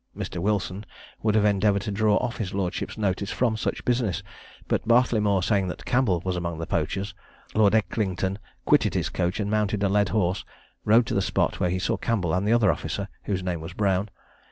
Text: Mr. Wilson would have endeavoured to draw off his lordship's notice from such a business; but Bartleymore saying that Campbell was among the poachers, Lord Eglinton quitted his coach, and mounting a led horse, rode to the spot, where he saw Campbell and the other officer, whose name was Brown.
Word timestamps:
Mr. 0.17 0.39
Wilson 0.41 0.83
would 1.21 1.35
have 1.35 1.45
endeavoured 1.45 1.83
to 1.83 1.91
draw 1.91 2.17
off 2.17 2.37
his 2.37 2.55
lordship's 2.55 2.97
notice 2.97 3.29
from 3.29 3.55
such 3.55 3.81
a 3.81 3.83
business; 3.83 4.23
but 4.67 4.87
Bartleymore 4.87 5.43
saying 5.43 5.67
that 5.67 5.85
Campbell 5.85 6.19
was 6.25 6.35
among 6.35 6.57
the 6.57 6.65
poachers, 6.65 7.13
Lord 7.53 7.75
Eglinton 7.75 8.39
quitted 8.65 8.95
his 8.95 9.09
coach, 9.09 9.39
and 9.39 9.51
mounting 9.51 9.83
a 9.83 9.89
led 9.89 10.09
horse, 10.09 10.43
rode 10.85 11.05
to 11.05 11.13
the 11.13 11.21
spot, 11.21 11.59
where 11.59 11.69
he 11.69 11.77
saw 11.77 11.97
Campbell 11.97 12.33
and 12.33 12.47
the 12.47 12.51
other 12.53 12.71
officer, 12.71 13.09
whose 13.25 13.43
name 13.43 13.61
was 13.61 13.73
Brown. 13.73 14.09